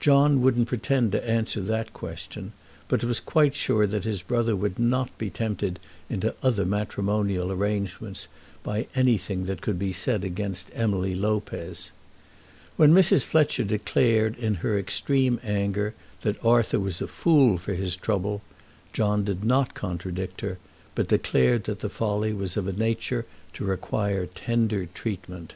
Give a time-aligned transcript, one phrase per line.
[0.00, 2.52] John wouldn't pretend to answer that question,
[2.88, 8.26] but was quite sure that his brother would not be tempted into other matrimonial arrangements
[8.64, 11.92] by anything that could be said against Emily Lopez.
[12.76, 13.24] When Mrs.
[13.24, 18.42] Fletcher declared in her extreme anger that Arthur was a fool for his trouble,
[18.92, 20.58] John did not contradict her,
[20.96, 25.54] but declared that the folly was of a nature to require tender treatment.